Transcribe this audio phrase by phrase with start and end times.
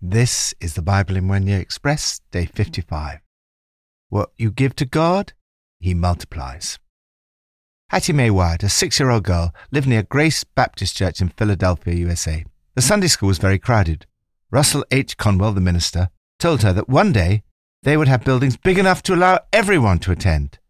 [0.00, 3.18] This is the Bible in One Year Express, day 55.
[4.10, 5.32] What you give to God,
[5.80, 6.78] He multiplies.
[7.90, 11.94] Hattie Mae Wyatt, a six year old girl, lived near Grace Baptist Church in Philadelphia,
[11.94, 12.44] USA.
[12.76, 14.06] The Sunday school was very crowded.
[14.52, 15.16] Russell H.
[15.16, 17.42] Conwell, the minister, told her that one day
[17.82, 20.60] they would have buildings big enough to allow everyone to attend.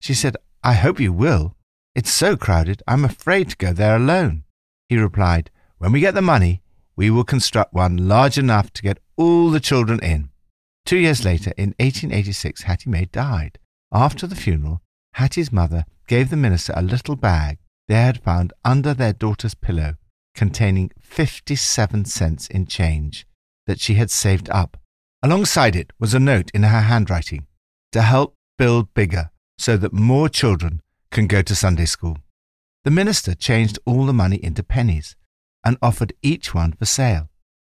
[0.00, 0.34] She said,
[0.64, 1.54] I hope you will.
[1.94, 4.44] It's so crowded, I'm afraid to go there alone.
[4.88, 6.62] He replied, When we get the money,
[6.98, 10.30] we will construct one large enough to get all the children in.
[10.84, 13.56] Two years later, in 1886, Hattie Mae died.
[13.92, 18.94] After the funeral, Hattie's mother gave the minister a little bag they had found under
[18.94, 19.94] their daughter's pillow
[20.34, 23.28] containing 57 cents in change
[23.68, 24.76] that she had saved up.
[25.22, 27.46] Alongside it was a note in her handwriting
[27.92, 32.18] to help build bigger so that more children can go to Sunday school.
[32.82, 35.14] The minister changed all the money into pennies
[35.68, 37.28] and offered each one for sale.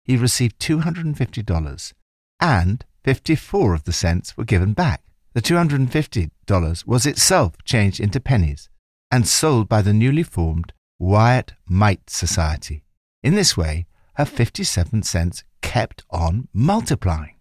[0.05, 1.93] He received $250
[2.39, 5.03] and 54 of the cents were given back.
[5.33, 8.69] The $250 was itself changed into pennies
[9.11, 12.85] and sold by the newly formed Wyatt Mite Society.
[13.23, 17.35] In this way, her 57 cents kept on multiplying.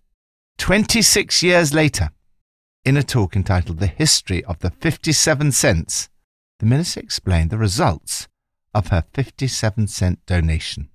[0.59, 2.11] 26 years later,
[2.85, 6.09] in a talk entitled The History of the 57 Cents,
[6.59, 8.27] the minister explained the results
[8.75, 10.89] of her 57 cent donation.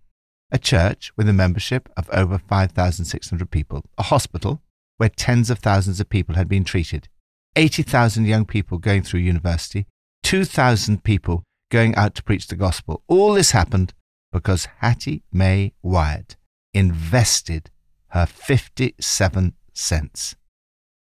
[0.52, 4.62] A church with a membership of over 5,600 people, a hospital
[4.98, 7.10] where tens of thousands of people had been treated,
[7.56, 9.86] 80,000 young people going through university,
[10.24, 13.04] 2,000 people going out to preach the gospel.
[13.08, 13.94] All this happened
[14.32, 16.36] because Hattie Mae Wyatt
[16.74, 17.72] invested
[18.10, 20.36] her 57 cents.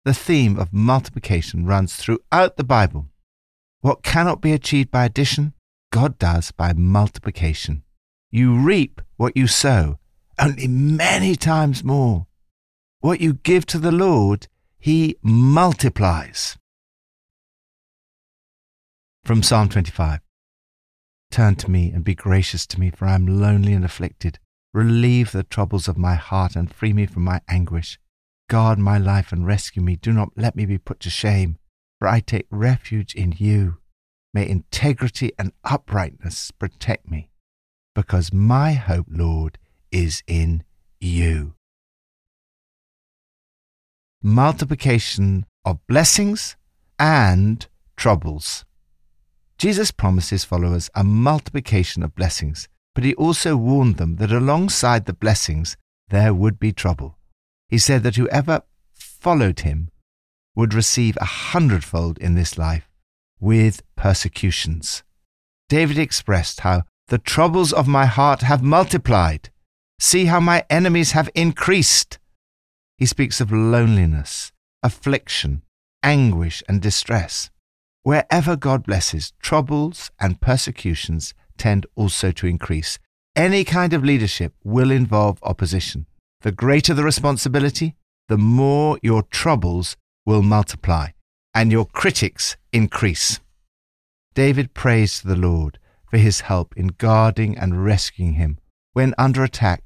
[0.05, 3.09] The theme of multiplication runs throughout the Bible.
[3.81, 5.53] What cannot be achieved by addition
[5.97, 7.83] God does by multiplication.
[8.31, 9.99] You reap what you sow,
[10.39, 12.27] only many times more.
[13.01, 14.47] What you give to the Lord,
[14.79, 16.59] He multiplies.
[19.25, 20.21] From Psalm 25
[21.31, 24.39] Turn to me and be gracious to me, for I am lonely and afflicted.
[24.75, 27.99] Relieve the troubles of my heart and free me from my anguish.
[28.51, 29.97] Guard my life and rescue me.
[29.97, 31.57] Do not let me be put to shame,
[31.99, 33.79] for I take refuge in you.
[34.37, 37.31] May integrity and uprightness protect me,
[37.95, 39.57] because my hope, Lord,
[39.91, 40.63] is in
[41.01, 41.55] you.
[44.23, 46.55] Multiplication of blessings
[46.99, 47.67] and
[47.97, 48.67] troubles.
[49.57, 55.07] Jesus promised his followers a multiplication of blessings, but he also warned them that alongside
[55.07, 55.79] the blessings
[56.11, 57.17] there would be trouble.
[57.71, 58.61] He said that whoever
[58.93, 59.89] followed him
[60.55, 62.86] would receive a hundredfold in this life
[63.41, 65.03] with persecutions.
[65.69, 69.51] David expressed how the troubles of my heart have multiplied.
[69.99, 72.19] See how my enemies have increased.
[72.99, 74.53] He speaks of loneliness,
[74.83, 75.63] affliction,
[76.03, 77.51] anguish, and distress.
[78.03, 82.99] Wherever God blesses, troubles and persecutions tend also to increase.
[83.35, 86.07] Any kind of leadership will involve opposition.
[86.43, 87.97] The greater the responsibility,
[88.29, 91.09] the more your troubles will multiply
[91.55, 93.41] and your critics increase.
[94.35, 95.79] David prays to the Lord
[96.11, 98.59] for his help in guarding and rescuing him.
[98.93, 99.83] When under attack,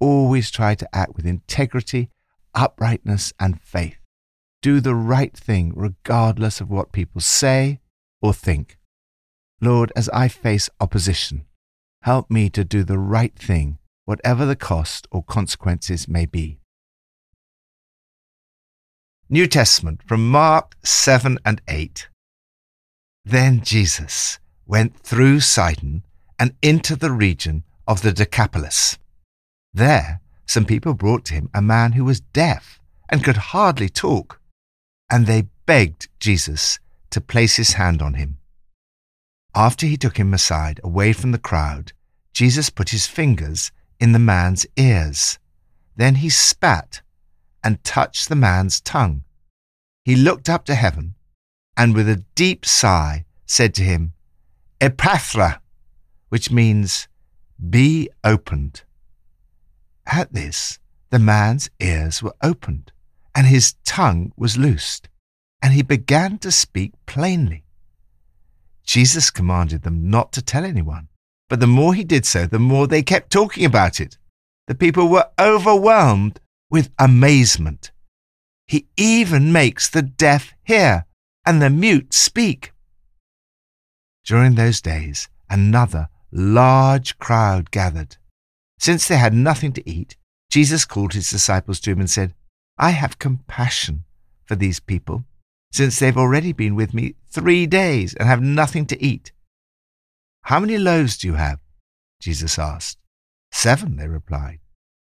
[0.00, 2.10] always try to act with integrity,
[2.52, 3.98] uprightness, and faith.
[4.60, 7.78] Do the right thing regardless of what people say
[8.20, 8.76] or think.
[9.60, 11.44] Lord, as I face opposition,
[12.02, 16.58] help me to do the right thing, whatever the cost or consequences may be.
[19.30, 22.08] New Testament from Mark 7 and 8.
[23.24, 26.02] Then Jesus went through Sidon
[26.38, 28.98] and into the region of the Decapolis.
[29.72, 34.40] There, some people brought to him a man who was deaf and could hardly talk,
[35.10, 38.38] and they begged Jesus to place his hand on him.
[39.54, 41.92] After he took him aside, away from the crowd,
[42.32, 45.38] Jesus put his fingers in the man's ears.
[45.96, 47.02] Then he spat
[47.62, 49.24] and touched the man's tongue.
[50.04, 51.14] He looked up to heaven
[51.76, 54.12] and with a deep sigh said to him,
[54.80, 55.58] Ephphatha,
[56.28, 57.08] which means
[57.70, 58.82] be opened.
[60.06, 60.78] At this,
[61.10, 62.92] the man's ears were opened
[63.34, 65.08] and his tongue was loosed,
[65.62, 67.64] and he began to speak plainly.
[68.84, 71.08] Jesus commanded them not to tell anyone,
[71.48, 74.18] but the more he did so, the more they kept talking about it.
[74.66, 76.40] The people were overwhelmed
[76.70, 77.90] with amazement.
[78.66, 81.04] He even makes the deaf hear
[81.44, 82.72] and the mute speak.
[84.24, 88.16] During those days, another large crowd gathered.
[88.78, 90.16] Since they had nothing to eat,
[90.50, 92.34] Jesus called his disciples to him and said,
[92.78, 94.04] I have compassion
[94.44, 95.24] for these people,
[95.72, 99.32] since they've already been with me three days and have nothing to eat.
[100.42, 101.58] How many loaves do you have?
[102.20, 102.98] Jesus asked.
[103.52, 104.58] Seven, they replied.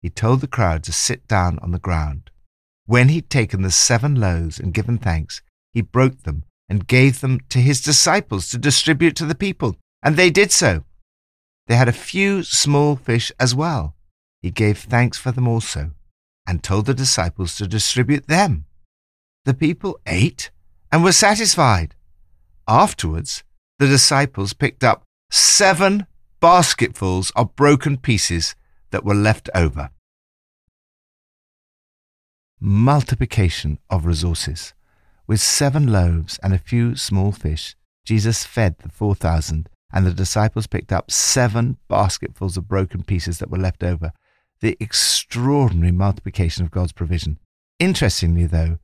[0.00, 2.30] He told the crowd to sit down on the ground.
[2.86, 5.40] When he'd taken the seven loaves and given thanks,
[5.72, 10.16] he broke them and gave them to his disciples to distribute to the people, and
[10.16, 10.84] they did so.
[11.66, 13.94] They had a few small fish as well.
[14.40, 15.92] He gave thanks for them also,
[16.46, 18.66] and told the disciples to distribute them.
[19.44, 20.50] The people ate
[20.90, 21.94] and were satisfied.
[22.68, 23.42] Afterwards,
[23.78, 26.06] the disciples picked up seven
[26.40, 28.54] basketfuls of broken pieces
[28.90, 29.90] that were left over.
[32.60, 34.74] Multiplication of resources.
[35.26, 40.12] With seven loaves and a few small fish, Jesus fed the four thousand, and the
[40.12, 44.12] disciples picked up seven basketfuls of broken pieces that were left over.
[44.60, 47.38] The extraordinary multiplication of God's provision.
[47.78, 48.78] Interestingly, though,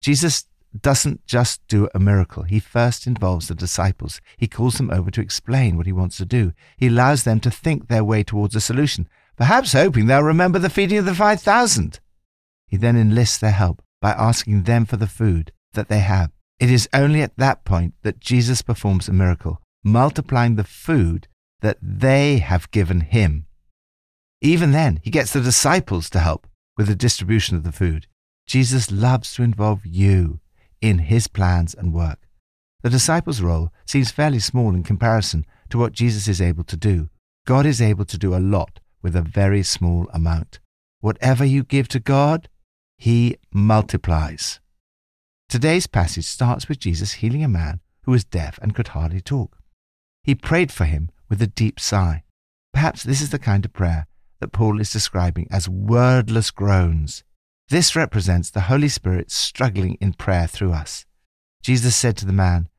[0.00, 0.46] Jesus
[0.80, 2.44] doesn't just do a miracle.
[2.44, 4.20] He first involves the disciples.
[4.38, 6.52] He calls them over to explain what he wants to do.
[6.78, 10.70] He allows them to think their way towards a solution, perhaps hoping they'll remember the
[10.70, 12.00] feeding of the 5,000.
[12.66, 16.30] He then enlists their help by asking them for the food that they have.
[16.58, 21.26] It is only at that point that Jesus performs a miracle, multiplying the food
[21.60, 23.46] that they have given him.
[24.40, 26.46] Even then, he gets the disciples to help
[26.76, 28.06] with the distribution of the food.
[28.46, 30.40] Jesus loves to involve you
[30.80, 32.28] in his plans and work.
[32.82, 37.08] The disciples' role seems fairly small in comparison to what Jesus is able to do.
[37.46, 40.60] God is able to do a lot with a very small amount.
[41.00, 42.48] Whatever you give to God,
[42.96, 44.60] he multiplies.
[45.52, 49.58] Today's passage starts with Jesus healing a man who was deaf and could hardly talk.
[50.24, 52.22] He prayed for him with a deep sigh.
[52.72, 54.06] Perhaps this is the kind of prayer
[54.40, 57.22] that Paul is describing as wordless groans.
[57.68, 61.04] This represents the Holy Spirit struggling in prayer through us.
[61.62, 62.70] Jesus said to the man,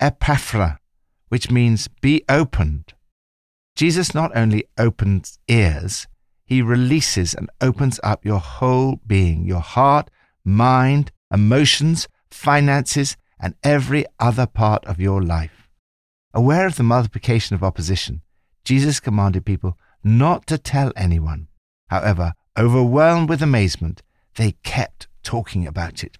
[0.00, 0.78] Ephphatha,
[1.28, 2.94] which means be opened.
[3.76, 6.06] Jesus not only opens ears,
[6.46, 10.08] he releases and opens up your whole being, your heart,
[10.46, 15.68] mind, emotions, finances, and every other part of your life.
[16.32, 18.22] Aware of the multiplication of opposition,
[18.64, 21.48] Jesus commanded people not to tell anyone.
[21.88, 24.02] However, overwhelmed with amazement,
[24.36, 26.18] they kept talking about it.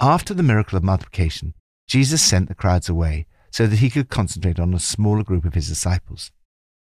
[0.00, 1.54] After the miracle of multiplication,
[1.86, 5.54] Jesus sent the crowds away so that he could concentrate on a smaller group of
[5.54, 6.32] his disciples.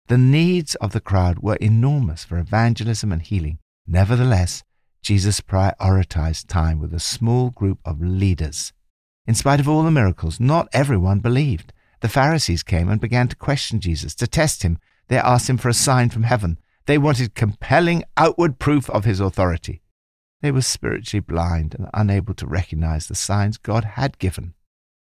[0.07, 3.59] The needs of the crowd were enormous for evangelism and healing.
[3.87, 4.63] Nevertheless,
[5.03, 8.73] Jesus prioritized time with a small group of leaders.
[9.27, 11.73] In spite of all the miracles, not everyone believed.
[12.01, 14.15] The Pharisees came and began to question Jesus.
[14.17, 16.59] To test him, they asked him for a sign from heaven.
[16.87, 19.83] They wanted compelling outward proof of his authority.
[20.41, 24.55] They were spiritually blind and unable to recognize the signs God had given.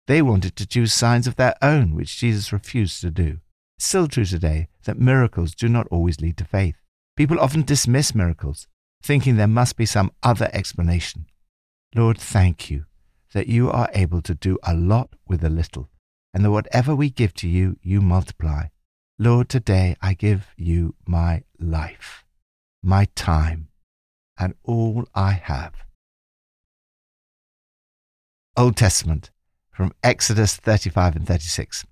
[0.07, 3.39] They wanted to choose signs of their own, which Jesus refused to do.
[3.77, 6.75] It's still true today that miracles do not always lead to faith.
[7.17, 8.67] People often dismiss miracles,
[9.05, 11.27] thinking there must be some other explanation.
[11.93, 12.85] Lord, thank you
[13.33, 15.89] that you are able to do a lot with a little,
[16.33, 18.63] and that whatever we give to you, you multiply.
[19.19, 22.25] Lord, today I give you my life,
[22.81, 23.67] my time,
[24.39, 25.73] and all I have.
[28.57, 29.29] Old Testament
[29.71, 31.85] from Exodus 35 and 36.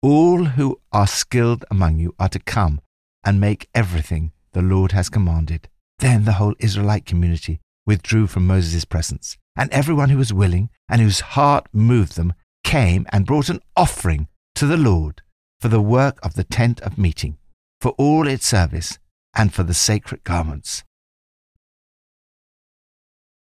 [0.00, 2.80] All who are skilled among you are to come
[3.24, 5.68] and make everything the Lord has commanded.
[5.98, 11.00] Then the whole Israelite community withdrew from Moses' presence, and everyone who was willing and
[11.00, 15.22] whose heart moved them came and brought an offering to the Lord
[15.60, 17.38] for the work of the tent of meeting,
[17.80, 18.98] for all its service,
[19.34, 20.84] and for the sacred garments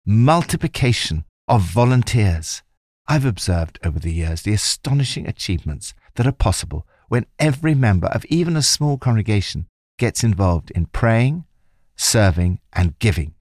[0.06, 2.62] multiplication of volunteers.
[3.08, 8.24] I've observed over the years the astonishing achievements that are possible when every member of
[8.26, 9.66] even a small congregation
[9.98, 11.44] gets involved in praying,
[11.96, 13.34] serving, and giving.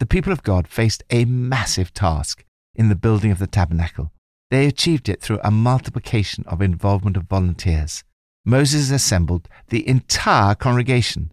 [0.00, 2.44] The people of God faced a massive task
[2.74, 4.12] in the building of the tabernacle.
[4.50, 8.04] They achieved it through a multiplication of involvement of volunteers.
[8.44, 11.32] Moses assembled the entire congregation.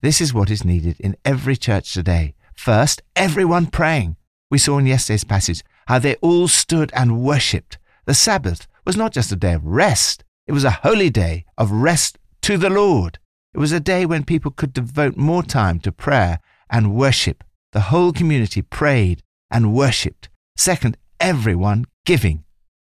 [0.00, 4.16] This is what is needed in every church today First, everyone praying.
[4.50, 7.78] We saw in yesterday's passage how they all stood and worshipped.
[8.06, 11.70] The Sabbath was not just a day of rest, it was a holy day of
[11.70, 13.18] rest to the Lord.
[13.56, 17.42] It was a day when people could devote more time to prayer and worship.
[17.72, 20.28] The whole community prayed and worshipped.
[20.58, 22.44] Second, everyone giving.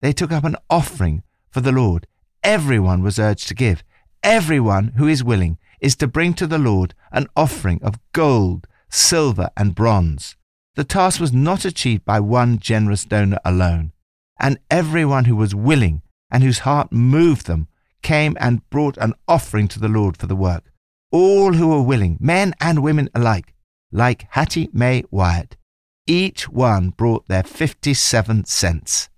[0.02, 2.08] They took up an offering for the Lord.
[2.44, 3.86] Everyone was urged to give.
[4.22, 9.52] Everyone who is willing is to bring to the Lord an offering of gold, silver,
[9.56, 10.36] and bronze.
[10.76, 13.94] The task was not achieved by one generous donor alone,
[14.38, 17.69] and everyone who was willing and whose heart moved them
[18.02, 20.72] came and brought an offering to the Lord for the work.
[21.12, 23.54] All who were willing, men and women alike,
[23.92, 25.58] like Hattie Mae Wyatt,
[26.06, 29.10] each one brought their 57 cents.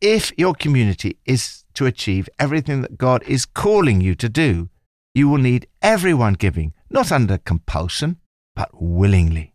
[0.00, 4.68] If your community is to achieve everything that God is calling you to do,
[5.14, 8.18] you will need everyone giving, not under compulsion,
[8.54, 9.54] but willingly.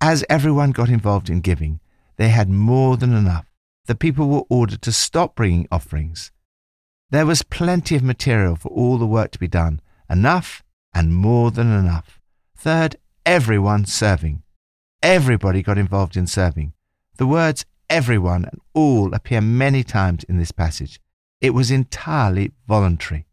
[0.00, 1.80] As everyone got involved in giving,
[2.16, 3.46] they had more than enough.
[3.86, 6.32] The people were ordered to stop bringing offerings.
[7.08, 11.52] There was plenty of material for all the work to be done, enough and more
[11.52, 12.18] than enough.
[12.56, 14.42] Third, everyone serving.
[15.02, 16.72] Everybody got involved in serving.
[17.18, 21.00] The words everyone and all appear many times in this passage.
[21.40, 23.26] It was entirely voluntary.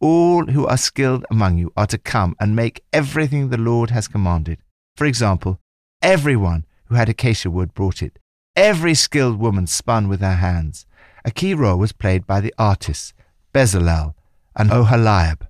[0.00, 4.08] All who are skilled among you are to come and make everything the Lord has
[4.08, 4.58] commanded.
[4.96, 5.60] For example,
[6.02, 8.18] everyone who had acacia wood brought it.
[8.56, 10.86] Every skilled woman spun with her hands.
[11.24, 13.12] A key role was played by the artists,
[13.52, 14.14] Bezalel
[14.56, 15.46] and Oholiab.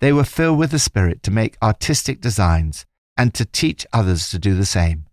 [0.00, 2.84] They were filled with the Spirit to make artistic designs
[3.16, 5.06] and to teach others to do the same.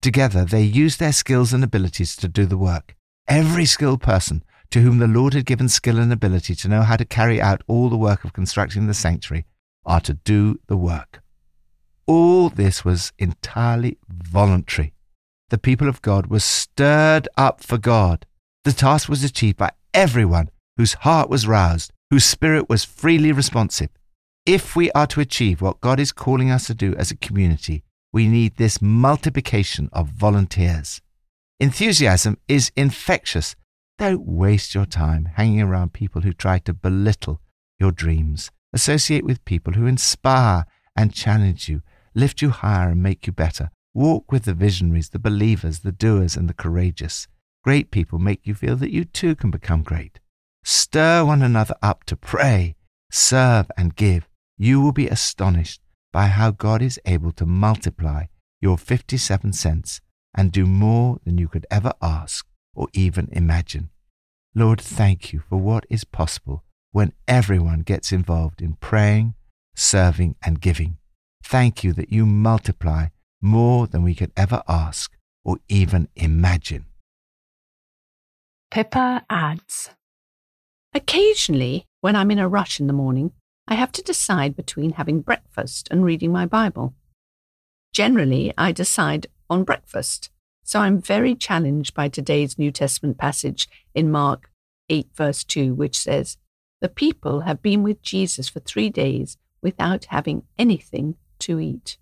[0.00, 2.94] Together, they used their skills and abilities to do the work.
[3.26, 6.96] Every skilled person to whom the Lord had given skill and ability to know how
[6.96, 9.44] to carry out all the work of constructing the sanctuary
[9.84, 11.22] are to do the work.
[12.06, 14.94] All this was entirely voluntary.
[15.50, 18.26] The people of God were stirred up for God.
[18.64, 23.90] The task was achieved by everyone whose heart was roused, whose spirit was freely responsive.
[24.46, 27.82] If we are to achieve what God is calling us to do as a community,
[28.14, 31.02] we need this multiplication of volunteers.
[31.60, 33.54] Enthusiasm is infectious
[33.98, 37.40] don't waste your time hanging around people who try to belittle
[37.80, 38.52] your dreams.
[38.72, 41.82] Associate with people who inspire and challenge you,
[42.14, 43.70] lift you higher and make you better.
[43.94, 47.26] Walk with the visionaries, the believers, the doers, and the courageous.
[47.64, 50.20] Great people make you feel that you too can become great.
[50.70, 52.76] Stir one another up to pray,
[53.10, 54.28] serve, and give.
[54.58, 55.80] You will be astonished
[56.12, 58.24] by how God is able to multiply
[58.60, 60.02] your 57 cents
[60.34, 63.88] and do more than you could ever ask or even imagine.
[64.54, 69.36] Lord, thank you for what is possible when everyone gets involved in praying,
[69.74, 70.98] serving, and giving.
[71.42, 73.06] Thank you that you multiply
[73.40, 76.84] more than we could ever ask or even imagine.
[78.70, 79.92] Pippa adds
[80.94, 83.32] Occasionally, when I'm in a rush in the morning,
[83.66, 86.94] I have to decide between having breakfast and reading my Bible.
[87.92, 90.30] Generally, I decide on breakfast
[90.68, 94.50] so I'm very challenged by today's New Testament passage in Mark
[94.90, 96.36] 8, verse 2, which says,
[96.82, 101.96] The people have been with Jesus for three days without having anything to eat.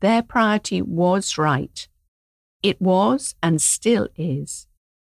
[0.00, 1.86] Their priority was right.
[2.62, 4.66] It was and still is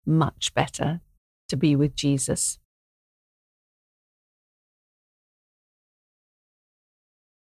[0.05, 1.01] much better
[1.49, 2.58] to be with Jesus.